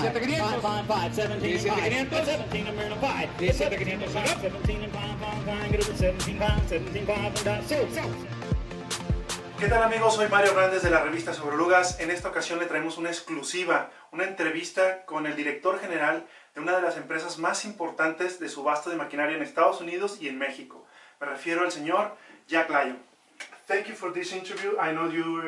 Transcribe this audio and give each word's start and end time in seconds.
5, 0.00 0.14
17,500. 0.14 0.62
5, 0.62 0.86
5, 0.86 1.14
17, 1.14 1.60
17,500. 1.60 2.24
17 2.24 2.66
and 2.66 2.76
Marina 2.76 2.96
5. 2.96 3.28
17,500. 3.38 4.40
17 4.40 4.82
and 4.84 4.92
5, 4.92 5.20
5, 5.20 5.44
5, 5.44 5.70
get 5.70 5.80
over 5.80 5.96
17, 5.96 6.38
5, 6.38 6.68
17, 6.68 7.06
5, 7.06 7.24
and 7.24 7.44
dot. 7.44 7.68
So, 7.68 7.86
so. 7.92 8.02
¿Qué 9.58 9.68
tal 9.68 9.82
amigos? 9.82 10.14
Soy 10.14 10.28
Mario 10.28 10.54
Grandes 10.54 10.82
de 10.82 10.88
la 10.88 11.02
revista 11.02 11.34
Sobre 11.34 11.56
Orugas. 11.56 12.00
En 12.00 12.10
esta 12.10 12.30
ocasión 12.30 12.58
le 12.58 12.64
traemos 12.64 12.96
una 12.96 13.10
exclusiva, 13.10 13.90
una 14.10 14.24
entrevista 14.24 15.04
con 15.04 15.26
el 15.26 15.36
director 15.36 15.78
general 15.78 16.26
de 16.54 16.62
una 16.62 16.74
de 16.76 16.80
las 16.80 16.96
empresas 16.96 17.36
más 17.36 17.66
importantes 17.66 18.40
de 18.40 18.48
subasta 18.48 18.88
de 18.88 18.96
maquinaria 18.96 19.36
en 19.36 19.42
Estados 19.42 19.82
Unidos 19.82 20.16
y 20.18 20.28
en 20.28 20.38
México. 20.38 20.86
Me 21.20 21.26
refiero 21.26 21.62
al 21.62 21.72
señor 21.72 22.16
Jack 22.48 22.70
Lyon. 22.70 22.98
Thank 23.66 23.86
you 23.88 23.94
for 23.94 24.10
this 24.14 24.32
interview. 24.32 24.78
I 24.80 24.92
know 24.92 25.10
you 25.10 25.42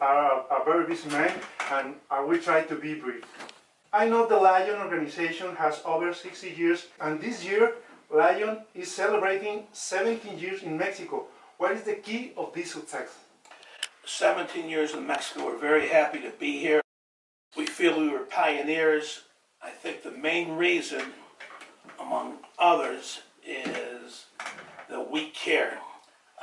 are 0.00 0.46
a 0.50 0.64
very 0.64 0.86
busy 0.86 1.10
man 1.10 1.30
and 1.70 1.94
I 2.10 2.20
will 2.20 2.40
try 2.40 2.62
to 2.62 2.74
be 2.74 2.94
brief. 2.94 3.24
I 3.92 4.06
know 4.06 4.26
the 4.26 4.36
Lyon 4.36 4.80
organization 4.80 5.56
has 5.56 5.80
over 5.84 6.12
60 6.12 6.50
years 6.50 6.88
and 7.00 7.20
this 7.20 7.42
year 7.44 7.74
Lyon 8.10 8.60
is 8.74 8.92
celebrating 8.92 9.64
17 9.72 10.38
years 10.38 10.62
in 10.62 10.76
Mexico. 10.76 11.26
What 11.56 11.72
is 11.72 11.82
the 11.82 11.94
key 11.94 12.32
of 12.36 12.52
this 12.52 12.72
success? 12.72 13.08
17 14.04 14.68
years 14.68 14.92
in 14.92 15.06
Mexico. 15.06 15.46
We're 15.46 15.58
very 15.58 15.88
happy 15.88 16.20
to 16.20 16.30
be 16.30 16.58
here. 16.58 16.82
We 17.56 17.66
feel 17.66 17.98
we 17.98 18.10
were 18.10 18.20
pioneers. 18.20 19.22
I 19.62 19.70
think 19.70 20.02
the 20.02 20.10
main 20.10 20.56
reason, 20.56 21.02
among 21.98 22.36
others, 22.58 23.22
is 23.46 24.26
that 24.90 25.10
we 25.10 25.30
care. 25.30 25.78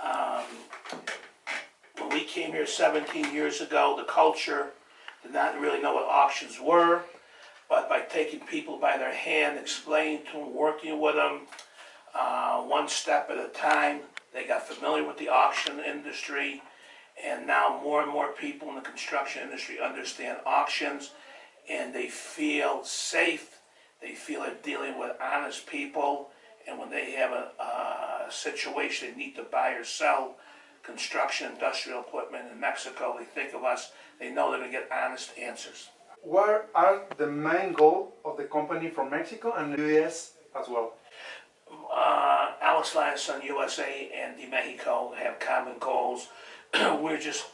Um, 0.03 0.43
when 1.99 2.09
we 2.09 2.25
came 2.25 2.51
here 2.51 2.65
17 2.65 3.33
years 3.33 3.61
ago, 3.61 3.95
the 3.97 4.03
culture 4.03 4.71
did 5.23 5.33
not 5.33 5.59
really 5.59 5.81
know 5.81 5.93
what 5.93 6.05
auctions 6.05 6.59
were, 6.59 7.03
but 7.69 7.89
by 7.89 8.01
taking 8.01 8.41
people 8.41 8.77
by 8.77 8.97
their 8.97 9.13
hand, 9.13 9.57
explaining 9.57 10.25
to 10.31 10.39
them, 10.39 10.53
working 10.55 10.99
with 10.99 11.15
them, 11.15 11.41
uh, 12.13 12.61
one 12.61 12.87
step 12.87 13.29
at 13.29 13.37
a 13.37 13.49
time, 13.49 14.01
they 14.33 14.45
got 14.45 14.67
familiar 14.67 15.05
with 15.05 15.17
the 15.17 15.29
auction 15.29 15.79
industry. 15.79 16.61
And 17.23 17.47
now 17.47 17.79
more 17.81 18.01
and 18.01 18.11
more 18.11 18.33
people 18.33 18.69
in 18.69 18.75
the 18.75 18.81
construction 18.81 19.43
industry 19.43 19.79
understand 19.79 20.39
auctions 20.45 21.11
and 21.69 21.93
they 21.93 22.07
feel 22.07 22.83
safe. 22.83 23.59
They 24.01 24.13
feel 24.13 24.41
they're 24.41 24.55
dealing 24.61 24.99
with 24.99 25.13
honest 25.21 25.67
people. 25.67 26.29
And 26.67 26.77
when 26.77 26.89
they 26.89 27.11
have 27.11 27.31
a, 27.31 27.51
a 28.27 28.31
situation 28.31 29.09
they 29.09 29.15
need 29.15 29.35
to 29.35 29.43
buy 29.43 29.71
or 29.71 29.83
sell 29.83 30.35
construction, 30.83 31.51
industrial 31.51 32.01
equipment 32.01 32.45
in 32.51 32.59
Mexico, 32.59 33.15
they 33.17 33.25
think 33.25 33.53
of 33.53 33.63
us. 33.63 33.91
They 34.19 34.29
know 34.29 34.51
they're 34.51 34.59
going 34.59 34.71
to 34.71 34.77
get 34.77 34.89
honest 34.91 35.31
answers. 35.37 35.89
What 36.25 36.69
are 36.73 37.03
the 37.17 37.27
main 37.27 37.73
goal 37.73 38.15
of 38.25 38.37
the 38.37 38.45
company 38.45 38.89
from 38.89 39.11
Mexico 39.11 39.53
and 39.53 39.73
the 39.73 39.99
US 39.99 40.33
as 40.59 40.67
well? 40.67 40.93
uh, 41.93 42.51
Alex 42.61 42.93
Lyonson 42.93 43.43
USA 43.43 44.11
and 44.15 44.37
the 44.37 44.47
Mexico 44.47 45.13
have 45.17 45.39
common 45.39 45.75
goals. 45.79 46.29
We're 46.73 47.19
just 47.19 47.45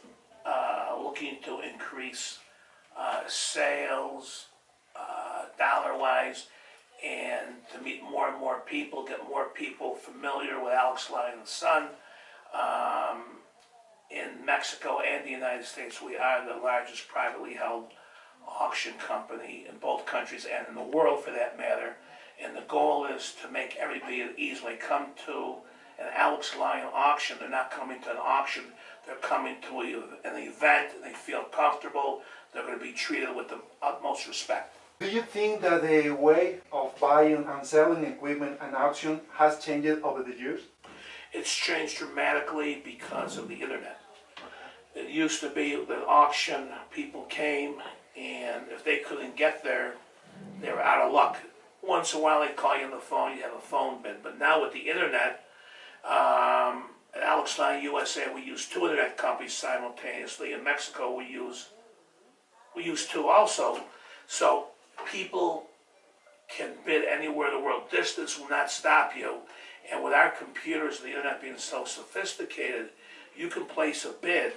uh, 0.46 0.96
looking 1.02 1.38
to 1.46 1.62
increase 1.62 2.40
uh, 2.98 3.22
sales 3.28 4.48
uh, 4.96 5.46
dollar 5.58 5.98
wise 5.98 6.48
and 7.06 7.56
to 7.74 7.82
meet 7.82 8.04
more 8.04 8.30
and 8.30 8.40
more 8.40 8.60
people, 8.60 9.06
get 9.06 9.28
more 9.28 9.46
people 9.50 9.96
familiar 9.96 10.64
with 10.64 10.74
Alex 10.74 11.10
Lyon's 11.12 11.50
son. 11.50 11.88
Um, 12.54 13.24
in 14.10 14.46
Mexico 14.46 15.00
and 15.00 15.26
the 15.26 15.32
United 15.32 15.66
States, 15.66 16.02
we 16.02 16.18
are 16.18 16.46
the 16.46 16.62
largest 16.62 17.08
privately 17.08 17.54
held 17.54 17.86
auction 18.48 18.94
company 18.94 19.66
in 19.70 19.78
both 19.78 20.06
countries 20.06 20.46
and 20.46 20.68
in 20.68 20.76
the 20.76 20.98
world 20.98 21.24
for 21.24 21.32
that 21.32 21.58
matter. 21.58 21.96
And 22.44 22.56
the 22.56 22.64
goal 22.68 23.06
is 23.06 23.34
to 23.42 23.52
make 23.52 23.76
everybody 23.80 24.26
easily 24.38 24.76
come 24.76 25.08
to 25.26 25.56
an 26.00 26.08
Alex 26.16 26.56
Lyon 26.58 26.90
auction. 26.94 27.38
They're 27.40 27.50
not 27.50 27.72
coming 27.72 28.02
to 28.02 28.12
an 28.12 28.18
auction, 28.18 28.64
they're 29.06 29.16
coming 29.16 29.58
to 29.70 29.82
a- 29.82 30.28
an 30.28 30.38
event 30.42 30.94
and 30.96 31.04
they 31.04 31.14
feel 31.14 31.44
comfortable. 31.44 32.24
They're 32.54 32.64
going 32.64 32.78
to 32.78 32.84
be 32.84 32.94
treated 32.94 33.36
with 33.36 33.50
the 33.50 33.60
utmost 33.82 34.28
respect. 34.28 34.76
Do 35.00 35.08
you 35.10 35.22
think 35.22 35.62
that 35.62 35.82
the 35.82 36.12
way 36.12 36.60
of 36.72 37.00
buying 37.00 37.46
and 37.48 37.66
selling 37.66 38.04
equipment 38.06 38.60
and 38.62 38.76
auction 38.76 39.22
has 39.36 39.64
changed 39.64 40.04
over 40.04 40.22
the 40.22 40.36
years? 40.36 40.62
It's 41.34 41.54
changed 41.54 41.98
dramatically 41.98 42.82
because 42.84 43.38
of 43.38 43.48
the 43.48 43.56
internet. 43.56 44.00
It 44.94 45.10
used 45.10 45.40
to 45.42 45.50
be 45.50 45.76
the 45.76 46.06
auction, 46.06 46.70
people 46.92 47.24
came, 47.24 47.82
and 48.18 48.64
if 48.70 48.84
they 48.84 48.98
couldn't 48.98 49.36
get 49.36 49.64
there, 49.64 49.94
they 50.62 50.72
were 50.72 50.82
out 50.82 51.06
of 51.06 51.14
luck. 51.14 51.38
Once 51.82 52.14
in 52.14 52.20
a 52.20 52.24
while, 52.24 52.42
they'd 52.42 52.56
call 52.56 52.78
you 52.78 52.86
on 52.86 52.92
the 52.92 52.98
phone, 52.98 53.36
you 53.36 53.44
have 53.44 53.54
a 53.54 53.60
phone 53.60 54.02
bid. 54.02 54.22
But 54.22 54.38
now 54.38 54.62
with 54.62 54.74
the 54.74 54.90
internet, 54.90 55.46
um, 56.04 56.86
at 57.14 57.24
Alex 57.24 57.52
Stein 57.52 57.84
USA, 57.84 58.34
we 58.34 58.44
use 58.44 58.68
two 58.68 58.84
internet 58.84 59.18
companies 59.18 59.54
simultaneously. 59.54 60.54
In 60.54 60.64
Mexico, 60.64 61.16
we 61.16 61.26
use 61.26 61.70
we 62.76 62.84
use 62.84 63.06
two 63.06 63.28
also. 63.28 63.82
So 64.28 64.68
people 65.12 65.68
can 66.48 66.72
bid 66.86 67.04
anywhere 67.06 67.50
in 67.50 67.60
the 67.60 67.66
world. 67.66 67.90
Distance 67.92 68.40
will 68.40 68.50
not 68.50 68.72
stop 68.72 69.12
you. 69.16 69.40
And 69.92 70.04
with 70.04 70.14
our 70.14 70.30
computers 70.30 71.00
and 71.00 71.08
the 71.08 71.16
internet 71.16 71.42
being 71.42 71.58
so 71.58 71.86
sophisticated, 71.86 72.90
you 73.36 73.50
can 73.50 73.66
place 73.66 74.06
a 74.06 74.12
bid 74.12 74.54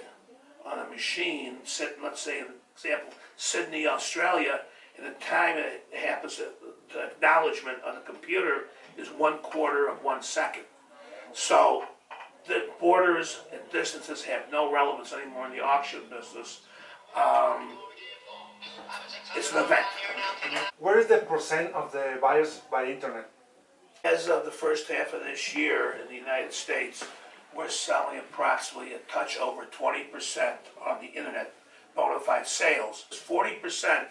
on 0.65 0.79
a 0.79 0.89
machine, 0.89 1.57
sit, 1.63 1.97
let's 2.01 2.21
say, 2.21 2.39
in 2.39 2.47
example, 2.75 3.13
Sydney, 3.37 3.87
Australia, 3.87 4.61
and 4.97 5.05
the 5.05 5.19
time 5.19 5.57
it 5.57 5.85
happens, 5.93 6.37
the 6.93 7.03
acknowledgement 7.03 7.77
on 7.85 7.95
the 7.95 8.01
computer 8.01 8.65
is 8.97 9.07
one 9.09 9.39
quarter 9.39 9.89
of 9.89 10.03
one 10.03 10.21
second. 10.21 10.63
So 11.33 11.85
the 12.47 12.67
borders 12.79 13.41
and 13.51 13.61
distances 13.71 14.23
have 14.23 14.43
no 14.51 14.71
relevance 14.71 15.13
anymore 15.13 15.47
in 15.47 15.53
the 15.53 15.63
auction 15.63 16.01
business. 16.09 16.61
Um, 17.15 17.77
it's 19.35 19.51
an 19.51 19.63
event. 19.63 19.85
What 20.79 20.97
is 20.97 21.07
the 21.07 21.17
percent 21.17 21.73
of 21.73 21.91
the 21.91 22.17
buyers 22.21 22.61
by 22.71 22.85
internet? 22.85 23.29
As 24.03 24.29
of 24.29 24.45
the 24.45 24.51
first 24.51 24.87
half 24.89 25.13
of 25.13 25.21
this 25.21 25.55
year 25.55 25.97
in 26.01 26.07
the 26.07 26.15
United 26.15 26.53
States, 26.53 27.03
we're 27.55 27.69
selling 27.69 28.19
approximately 28.19 28.93
a 28.93 28.99
touch 29.11 29.37
over 29.37 29.65
20% 29.65 30.55
on 30.85 30.99
the 30.99 31.07
internet 31.07 31.53
bona 31.95 32.19
fide 32.19 32.47
sales. 32.47 33.05
40% 33.11 34.07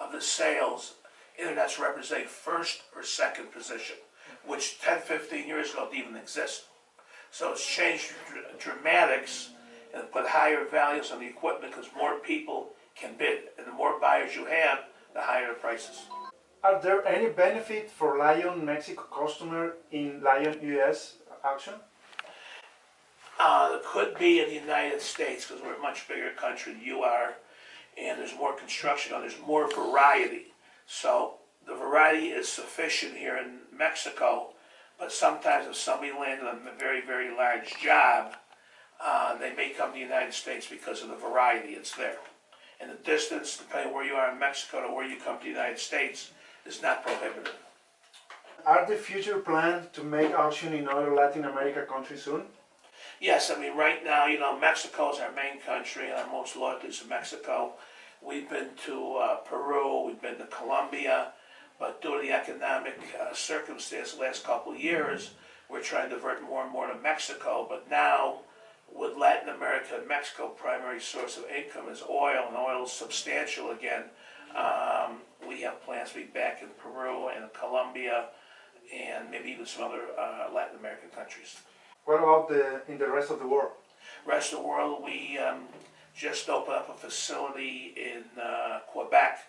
of 0.00 0.12
the 0.12 0.20
sales, 0.20 0.94
internet's 1.38 1.78
represent 1.78 2.28
first 2.28 2.82
or 2.94 3.02
second 3.02 3.52
position, 3.52 3.96
which 4.46 4.80
10, 4.80 5.00
15 5.00 5.46
years 5.46 5.72
ago 5.72 5.88
didn't 5.90 6.04
even 6.04 6.16
exist. 6.16 6.64
So 7.30 7.52
it's 7.52 7.66
changed 7.66 8.12
dr- 8.30 8.58
dramatics 8.58 9.50
and 9.94 10.10
put 10.10 10.26
higher 10.26 10.64
values 10.64 11.10
on 11.10 11.20
the 11.20 11.26
equipment 11.26 11.74
because 11.74 11.90
more 11.96 12.18
people 12.18 12.70
can 12.94 13.14
bid. 13.18 13.44
And 13.58 13.66
the 13.66 13.72
more 13.72 13.98
buyers 14.00 14.34
you 14.36 14.46
have, 14.46 14.80
the 15.14 15.20
higher 15.20 15.48
the 15.48 15.54
prices. 15.54 16.06
Are 16.62 16.80
there 16.80 17.06
any 17.06 17.28
benefit 17.28 17.90
for 17.90 18.18
Lyon 18.18 18.64
Mexico 18.64 19.02
customer 19.02 19.74
in 19.90 20.22
Lyon 20.22 20.58
US 20.62 21.16
auction? 21.44 21.74
Uh, 23.38 23.78
could 23.84 24.18
be 24.18 24.40
in 24.40 24.48
the 24.48 24.54
United 24.54 25.00
States 25.00 25.46
because 25.46 25.62
we're 25.62 25.76
a 25.76 25.82
much 25.82 26.08
bigger 26.08 26.30
country 26.30 26.72
than 26.72 26.82
you 26.82 27.00
are, 27.00 27.34
and 27.98 28.18
there's 28.18 28.34
more 28.34 28.56
construction, 28.56 29.14
and 29.14 29.22
there's 29.22 29.38
more 29.46 29.70
variety. 29.74 30.46
So 30.86 31.34
the 31.66 31.74
variety 31.74 32.28
is 32.28 32.48
sufficient 32.48 33.16
here 33.16 33.36
in 33.36 33.58
Mexico, 33.76 34.54
but 34.98 35.12
sometimes 35.12 35.66
if 35.66 35.76
somebody 35.76 36.12
landed 36.12 36.46
on 36.46 36.60
a 36.66 36.78
very, 36.78 37.02
very 37.02 37.34
large 37.34 37.74
job, 37.78 38.34
uh, 39.04 39.36
they 39.36 39.54
may 39.54 39.70
come 39.70 39.90
to 39.90 39.94
the 39.94 40.00
United 40.00 40.32
States 40.32 40.66
because 40.66 41.02
of 41.02 41.08
the 41.08 41.16
variety 41.16 41.70
it's 41.70 41.94
there. 41.94 42.16
And 42.80 42.90
the 42.90 42.94
distance, 43.04 43.58
depending 43.58 43.94
where 43.94 44.04
you 44.04 44.14
are 44.14 44.32
in 44.32 44.38
Mexico 44.38 44.86
to 44.86 44.94
where 44.94 45.06
you 45.06 45.16
come 45.16 45.38
to 45.38 45.44
the 45.44 45.50
United 45.50 45.78
States, 45.78 46.30
is 46.64 46.80
not 46.80 47.04
prohibitive. 47.04 47.54
Are 48.64 48.86
the 48.86 48.96
future 48.96 49.38
plans 49.38 49.88
to 49.92 50.02
make 50.02 50.32
auction 50.32 50.72
in 50.72 50.88
other 50.88 51.14
Latin 51.14 51.44
America 51.44 51.82
countries 51.82 52.22
soon? 52.22 52.42
Yes, 53.20 53.50
I 53.50 53.58
mean, 53.58 53.76
right 53.76 54.04
now, 54.04 54.26
you 54.26 54.38
know, 54.38 54.58
Mexico 54.58 55.10
is 55.10 55.20
our 55.20 55.32
main 55.32 55.58
country, 55.60 56.10
and 56.10 56.18
our 56.18 56.30
most 56.30 56.54
loyalty 56.54 56.88
is 56.88 57.00
to 57.00 57.06
Mexico. 57.06 57.72
We've 58.20 58.48
been 58.48 58.70
to 58.84 59.16
uh, 59.16 59.36
Peru, 59.36 60.04
we've 60.06 60.20
been 60.20 60.36
to 60.36 60.46
Colombia, 60.46 61.32
but 61.78 62.02
due 62.02 62.20
to 62.20 62.26
the 62.26 62.32
economic 62.32 62.98
uh, 63.18 63.32
circumstance 63.32 64.12
the 64.12 64.20
last 64.20 64.44
couple 64.44 64.72
of 64.72 64.80
years, 64.80 65.30
we're 65.70 65.82
trying 65.82 66.10
to 66.10 66.16
divert 66.16 66.42
more 66.42 66.62
and 66.62 66.72
more 66.72 66.86
to 66.88 66.98
Mexico. 67.00 67.66
But 67.68 67.90
now, 67.90 68.40
with 68.94 69.16
Latin 69.16 69.48
America 69.48 69.96
and 69.98 70.06
Mexico, 70.06 70.48
primary 70.48 71.00
source 71.00 71.38
of 71.38 71.44
income 71.44 71.88
is 71.88 72.02
oil, 72.08 72.44
and 72.48 72.56
oil 72.56 72.84
is 72.84 72.92
substantial 72.92 73.70
again. 73.70 74.04
Um, 74.54 75.18
we 75.48 75.62
have 75.62 75.82
plans 75.82 76.10
to 76.10 76.16
be 76.16 76.24
back 76.24 76.62
in 76.62 76.68
Peru 76.78 77.28
and 77.28 77.50
Colombia, 77.54 78.26
and 78.94 79.30
maybe 79.30 79.50
even 79.50 79.64
some 79.64 79.84
other 79.84 80.02
uh, 80.18 80.48
Latin 80.54 80.78
American 80.78 81.08
countries. 81.10 81.56
What 82.06 82.22
about 82.22 82.48
the 82.48 82.82
in 82.90 82.98
the 82.98 83.10
rest 83.10 83.32
of 83.32 83.40
the 83.40 83.48
world? 83.48 83.72
Rest 84.24 84.52
of 84.52 84.60
the 84.60 84.66
world, 84.66 85.02
we 85.04 85.36
um, 85.38 85.62
just 86.14 86.48
opened 86.48 86.76
up 86.76 86.88
a 86.88 86.94
facility 86.94 87.92
in 87.96 88.22
uh, 88.40 88.78
Quebec 88.86 89.40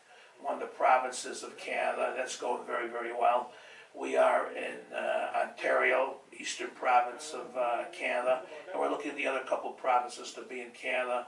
one 0.41 0.55
of 0.55 0.59
the 0.59 0.65
provinces 0.65 1.43
of 1.43 1.57
Canada. 1.57 2.13
That's 2.15 2.37
going 2.37 2.65
very, 2.65 2.87
very 2.89 3.11
well. 3.13 3.51
We 3.95 4.17
are 4.17 4.51
in 4.51 4.75
uh, 4.95 5.47
Ontario, 5.47 6.17
eastern 6.39 6.69
province 6.71 7.33
of 7.33 7.55
uh, 7.57 7.85
Canada, 7.91 8.41
and 8.71 8.79
we're 8.79 8.89
looking 8.89 9.11
at 9.11 9.17
the 9.17 9.27
other 9.27 9.41
couple 9.47 9.71
provinces 9.71 10.33
to 10.33 10.41
be 10.41 10.61
in 10.61 10.69
Canada. 10.71 11.25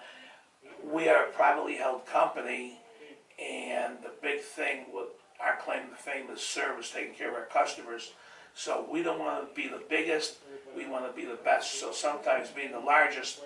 We 0.83 1.09
are 1.09 1.25
a 1.25 1.31
privately 1.31 1.75
held 1.75 2.05
company, 2.05 2.79
and 3.43 3.97
the 4.01 4.11
big 4.21 4.41
thing 4.41 4.85
with 4.93 5.07
our 5.39 5.57
claim 5.57 5.89
to 5.89 5.95
fame 5.95 6.29
is 6.31 6.41
service, 6.41 6.91
taking 6.91 7.13
care 7.13 7.29
of 7.29 7.35
our 7.35 7.45
customers. 7.45 8.13
So 8.59 8.85
we 8.91 9.03
don't 9.03 9.19
want 9.19 9.47
to 9.47 9.56
be 9.56 9.69
the 9.69 9.81
biggest, 9.88 10.39
we 10.75 10.85
want 10.85 11.07
to 11.07 11.13
be 11.13 11.25
the 11.25 11.38
best. 11.45 11.79
So 11.79 11.94
sometimes 11.94 12.50
being 12.50 12.73
the 12.73 12.79
largest 12.81 13.39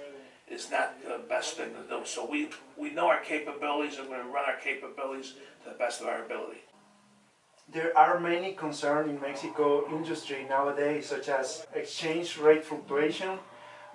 is 0.49 0.71
not 0.71 0.95
the 1.03 1.19
best 1.29 1.55
thing 1.55 1.69
to 1.75 1.83
do. 1.87 2.03
So 2.03 2.25
we, 2.25 2.49
we 2.75 2.89
know 2.89 3.05
our 3.09 3.19
capabilities 3.19 3.99
and 3.99 4.09
we're 4.09 4.15
going 4.15 4.27
to 4.27 4.33
run 4.33 4.45
our 4.49 4.57
capabilities 4.57 5.35
to 5.63 5.69
the 5.69 5.75
best 5.75 6.01
of 6.01 6.07
our 6.07 6.25
ability. 6.25 6.61
There 7.71 7.95
are 7.95 8.19
many 8.19 8.53
concerns 8.53 9.07
in 9.07 9.21
Mexico 9.21 9.87
industry 9.95 10.47
nowadays, 10.49 11.05
such 11.05 11.29
as 11.29 11.67
exchange 11.75 12.39
rate 12.39 12.65
fluctuation, 12.65 13.37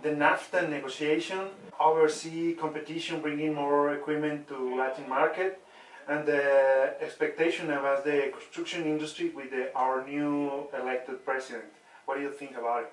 the 0.01 0.11
NAFTA 0.11 0.71
negotiation, 0.71 1.49
overseas 1.81 2.57
competition 2.61 3.21
bringing 3.21 3.55
more 3.55 3.93
equipment 3.93 4.47
to 4.47 4.77
Latin 4.77 5.09
market, 5.09 5.61
and 6.09 6.27
the 6.27 6.95
expectation 7.01 7.71
about 7.71 8.05
the 8.05 8.33
construction 8.33 8.85
industry 8.85 9.29
with 9.29 9.51
the, 9.51 9.75
our 9.77 10.07
new 10.07 10.67
elected 10.79 11.25
president. 11.25 11.65
What 12.07 12.17
do 12.17 12.23
you 12.23 12.31
think 12.31 12.57
about 12.57 12.85
it? 12.85 12.93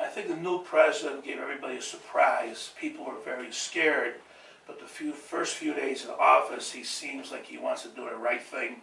I 0.00 0.06
think 0.06 0.28
the 0.28 0.36
new 0.36 0.62
president 0.62 1.24
gave 1.24 1.38
everybody 1.38 1.76
a 1.76 1.82
surprise. 1.82 2.70
People 2.80 3.04
were 3.04 3.20
very 3.24 3.50
scared, 3.52 4.14
but 4.66 4.78
the 4.78 4.86
few, 4.86 5.12
first 5.12 5.56
few 5.56 5.74
days 5.74 6.04
in 6.04 6.10
office, 6.10 6.72
he 6.72 6.84
seems 6.84 7.32
like 7.32 7.46
he 7.46 7.58
wants 7.58 7.82
to 7.82 7.88
do 7.88 8.08
the 8.08 8.16
right 8.16 8.42
thing 8.42 8.76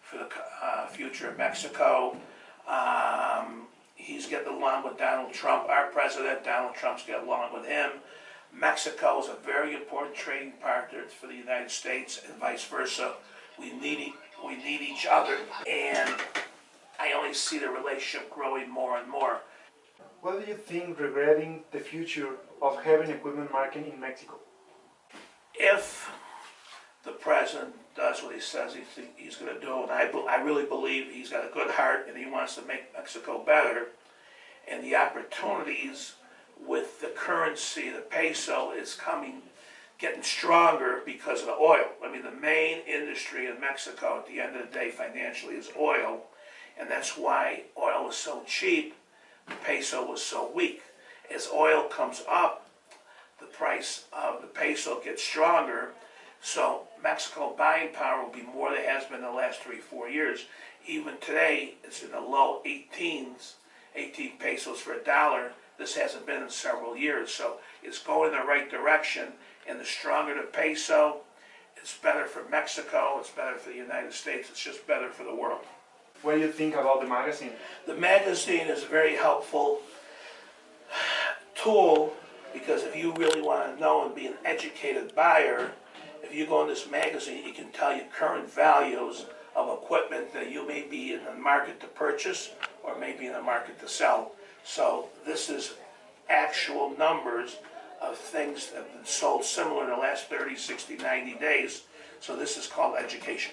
for 0.00 0.16
the 0.18 0.28
uh, 0.62 0.86
future 0.86 1.28
of 1.28 1.38
Mexico. 1.38 2.16
Um, 2.66 3.66
he's 3.94 4.26
getting 4.26 4.52
along 4.52 4.84
with 4.84 4.98
Donald 4.98 5.32
Trump, 5.32 5.68
our 5.68 5.86
president. 5.86 6.44
Donald 6.44 6.74
Trump's 6.74 7.04
getting 7.04 7.26
along 7.26 7.52
with 7.52 7.66
him. 7.66 7.90
Mexico 8.52 9.20
is 9.20 9.28
a 9.28 9.34
very 9.44 9.74
important 9.74 10.14
trading 10.16 10.52
partner 10.60 11.02
for 11.04 11.26
the 11.26 11.34
United 11.34 11.70
States, 11.70 12.20
and 12.26 12.36
vice 12.38 12.64
versa. 12.64 13.14
We 13.58 13.72
need 13.72 13.98
e- 13.98 14.14
we 14.44 14.56
need 14.56 14.80
each 14.80 15.06
other, 15.10 15.36
and 15.68 16.14
I 17.00 17.12
only 17.12 17.34
see 17.34 17.58
the 17.58 17.68
relationship 17.70 18.30
growing 18.30 18.70
more 18.70 18.96
and 18.98 19.08
more. 19.10 19.40
What 20.20 20.44
do 20.44 20.50
you 20.50 20.56
think 20.56 20.98
regarding 20.98 21.62
the 21.72 21.78
future 21.80 22.28
of 22.62 22.82
having 22.82 23.10
equipment 23.10 23.52
market 23.52 23.86
in 23.86 24.00
Mexico? 24.00 24.34
if 25.60 26.08
the 27.04 27.10
president 27.10 27.74
does 27.96 28.22
what 28.22 28.32
he 28.32 28.40
says 28.40 28.74
he 28.74 28.80
think 28.82 29.08
he's 29.16 29.34
going 29.34 29.52
to 29.52 29.60
do, 29.60 29.82
and 29.82 29.90
I, 29.90 30.10
be- 30.10 30.24
I 30.28 30.36
really 30.40 30.64
believe 30.64 31.10
he's 31.10 31.30
got 31.30 31.44
a 31.44 31.52
good 31.52 31.70
heart 31.72 32.06
and 32.08 32.16
he 32.16 32.26
wants 32.30 32.54
to 32.54 32.62
make 32.62 32.92
Mexico 32.92 33.42
better, 33.44 33.88
and 34.70 34.84
the 34.84 34.94
opportunities 34.94 36.12
with 36.66 37.00
the 37.00 37.08
currency, 37.08 37.90
the 37.90 38.00
peso, 38.00 38.72
is 38.72 38.94
coming, 38.94 39.42
getting 39.98 40.22
stronger 40.22 41.02
because 41.04 41.40
of 41.40 41.46
the 41.46 41.52
oil. 41.52 41.86
I 42.04 42.10
mean, 42.10 42.22
the 42.22 42.30
main 42.30 42.80
industry 42.86 43.46
in 43.46 43.60
Mexico 43.60 44.18
at 44.18 44.26
the 44.26 44.40
end 44.40 44.56
of 44.56 44.68
the 44.68 44.74
day 44.78 44.90
financially 44.90 45.54
is 45.54 45.70
oil, 45.78 46.22
and 46.78 46.90
that's 46.90 47.16
why 47.16 47.62
oil 47.76 48.06
was 48.06 48.16
so 48.16 48.42
cheap, 48.46 48.94
the 49.46 49.54
peso 49.64 50.06
was 50.06 50.22
so 50.22 50.50
weak. 50.54 50.82
As 51.34 51.48
oil 51.52 51.84
comes 51.84 52.22
up, 52.28 52.68
the 53.40 53.46
price 53.46 54.04
of 54.12 54.40
the 54.40 54.46
peso 54.46 55.00
gets 55.00 55.22
stronger. 55.22 55.92
So 56.40 56.82
Mexico 57.02 57.54
buying 57.56 57.92
power 57.92 58.24
will 58.24 58.32
be 58.32 58.42
more 58.42 58.70
than 58.70 58.80
it 58.80 58.88
has 58.88 59.04
been 59.04 59.22
the 59.22 59.30
last 59.30 59.60
three, 59.60 59.78
four 59.78 60.08
years. 60.08 60.46
Even 60.86 61.18
today, 61.20 61.74
it's 61.84 62.02
in 62.02 62.10
the 62.10 62.20
low 62.20 62.62
18s, 62.66 63.54
18 63.94 64.38
pesos 64.38 64.80
for 64.80 64.94
a 64.94 65.04
dollar. 65.04 65.52
This 65.78 65.96
hasn't 65.96 66.26
been 66.26 66.42
in 66.42 66.50
several 66.50 66.96
years. 66.96 67.30
So 67.30 67.58
it's 67.82 67.98
going 67.98 68.32
in 68.32 68.38
the 68.38 68.44
right 68.44 68.70
direction. 68.70 69.28
And 69.68 69.78
the 69.78 69.84
stronger 69.84 70.34
the 70.34 70.42
peso, 70.42 71.18
it's 71.76 71.96
better 71.96 72.26
for 72.26 72.48
Mexico, 72.50 73.16
it's 73.20 73.30
better 73.30 73.56
for 73.56 73.70
the 73.70 73.76
United 73.76 74.12
States, 74.12 74.48
it's 74.50 74.62
just 74.62 74.86
better 74.86 75.10
for 75.10 75.24
the 75.24 75.34
world. 75.34 75.60
What 76.22 76.34
do 76.34 76.40
you 76.40 76.50
think 76.50 76.74
about 76.74 77.00
the 77.00 77.06
magazine? 77.06 77.52
The 77.86 77.94
magazine 77.94 78.66
is 78.66 78.82
a 78.82 78.86
very 78.86 79.14
helpful 79.14 79.80
tool 81.54 82.14
because 82.52 82.82
if 82.82 82.96
you 82.96 83.12
really 83.14 83.42
want 83.42 83.74
to 83.74 83.80
know 83.80 84.06
and 84.06 84.14
be 84.14 84.26
an 84.26 84.34
educated 84.44 85.14
buyer, 85.14 85.70
if 86.22 86.34
you 86.34 86.46
go 86.46 86.62
in 86.62 86.68
this 86.68 86.90
magazine, 86.90 87.46
it 87.46 87.54
can 87.54 87.70
tell 87.70 87.94
you 87.94 88.02
current 88.16 88.50
values 88.52 89.26
of 89.54 89.68
equipment 89.82 90.32
that 90.32 90.50
you 90.50 90.66
may 90.66 90.82
be 90.82 91.12
in 91.12 91.24
the 91.24 91.34
market 91.34 91.80
to 91.80 91.86
purchase 91.86 92.50
or 92.82 92.98
maybe 92.98 93.26
in 93.26 93.32
the 93.32 93.42
market 93.42 93.78
to 93.80 93.88
sell. 93.88 94.32
So 94.64 95.08
this 95.26 95.48
is 95.48 95.74
actual 96.28 96.96
numbers 96.98 97.56
of 98.00 98.16
things 98.16 98.68
that 98.68 98.76
have 98.76 98.92
been 98.92 99.04
sold 99.04 99.44
similar 99.44 99.84
in 99.84 99.90
the 99.90 99.96
last 99.96 100.28
30, 100.28 100.56
60, 100.56 100.96
90 100.96 101.34
days. 101.34 101.82
So 102.20 102.36
this 102.36 102.56
is 102.56 102.66
called 102.66 102.96
education. 102.96 103.52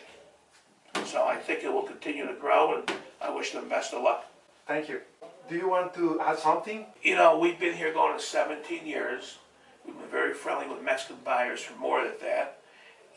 So 1.06 1.26
I 1.26 1.36
think 1.36 1.64
it 1.64 1.72
will 1.72 1.84
continue 1.84 2.28
to 2.28 2.34
grow 2.34 2.78
and 2.78 2.92
I 3.22 3.30
wish 3.30 3.52
them 3.52 3.70
best 3.70 3.94
of 3.94 4.04
luck. 4.04 4.26
Thank 4.68 4.90
you. 4.90 5.02
Do 5.50 5.56
you 5.56 5.70
want 5.70 5.94
to 5.96 6.20
add 6.22 6.40
something? 6.40 6.86
You 7.04 7.16
know, 7.16 7.38
we've 7.38 7.60
been 7.60 7.76
here 7.76 7.94
going 7.94 8.18
to 8.18 8.24
17 8.24 8.86
years. 8.86 9.38
We've 9.86 9.98
been 9.98 10.10
very 10.10 10.34
friendly 10.34 10.68
with 10.68 10.84
Mexican 10.84 11.18
buyers 11.24 11.62
for 11.62 11.78
more 11.80 12.04
than 12.04 12.14
that. 12.22 12.60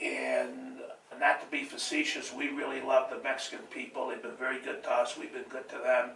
And 0.03 0.81
not 1.19 1.41
to 1.41 1.47
be 1.51 1.65
facetious, 1.65 2.33
we 2.33 2.49
really 2.49 2.81
love 2.81 3.11
the 3.11 3.23
Mexican 3.23 3.61
people. 3.71 4.09
They've 4.09 4.23
been 4.23 4.37
very 4.37 4.61
good 4.61 4.83
to 4.85 4.93
us. 4.93 5.17
We've 5.19 5.33
been 5.33 5.49
good 5.49 5.69
to 5.71 5.79
them. 5.79 6.11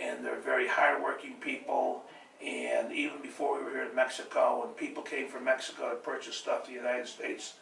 And 0.00 0.24
they're 0.24 0.40
very 0.40 0.68
hardworking 0.68 1.34
people. 1.40 2.04
And 2.44 2.92
even 2.92 3.20
before 3.20 3.58
we 3.58 3.64
were 3.64 3.70
here 3.70 3.88
in 3.88 3.94
Mexico, 3.94 4.60
when 4.64 4.74
people 4.74 5.02
came 5.02 5.28
from 5.28 5.44
Mexico 5.44 5.90
to 5.90 5.96
purchase 5.96 6.36
stuff 6.36 6.68
in 6.68 6.74
the 6.74 6.80
United 6.80 7.08
States, 7.08 7.54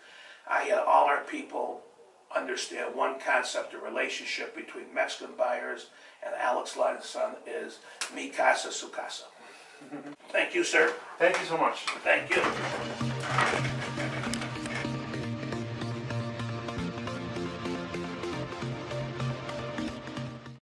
I 0.48 0.62
had 0.64 0.78
all 0.78 1.06
our 1.06 1.22
people 1.22 1.82
understand 2.34 2.94
one 2.94 3.18
concept 3.18 3.74
of 3.74 3.82
relationship 3.82 4.54
between 4.54 4.92
Mexican 4.94 5.34
buyers 5.36 5.86
and 6.24 6.34
Alex 6.34 6.76
Lyon's 6.76 7.06
son 7.06 7.36
is 7.46 7.78
mi 8.14 8.28
casa 8.28 8.72
su 8.72 8.88
casa. 8.88 9.24
Thank 10.30 10.54
you, 10.54 10.64
sir. 10.64 10.92
Thank 11.18 11.38
you 11.38 11.46
so 11.46 11.56
much. 11.56 11.84
Thank 12.02 12.30
you. 12.30 14.22